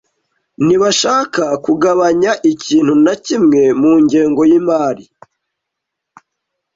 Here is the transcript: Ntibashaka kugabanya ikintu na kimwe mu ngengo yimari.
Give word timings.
Ntibashaka 0.65 1.43
kugabanya 1.65 2.31
ikintu 2.51 2.93
na 3.05 3.13
kimwe 3.25 3.61
mu 3.81 3.91
ngengo 4.03 4.41
yimari. 4.49 5.05